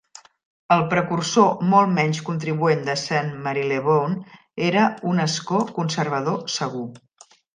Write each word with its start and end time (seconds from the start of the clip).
El 0.75 0.79
precursor 0.93 1.59
molt 1.73 1.91
menys 1.97 2.21
contribuent 2.29 2.81
de 2.87 2.95
Saint 3.01 3.29
Marylebone 3.45 4.41
era 4.71 4.87
un 5.13 5.23
escó 5.27 5.63
conservador 5.79 6.43
segur. 6.57 6.87